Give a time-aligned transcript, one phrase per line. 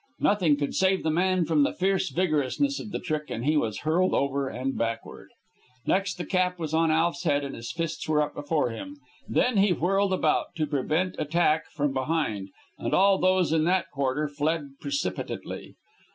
[0.19, 3.81] Nothing could save the man from the fierce vigorousness of the trick, and he was
[3.81, 5.29] hurled over and backward.
[5.85, 8.97] Next, the cap was on Alf's head and his fists were up before him.
[9.29, 14.27] Then he whirled about to prevent attack from behind, and all those in that quarter
[14.27, 15.75] fled precipitately.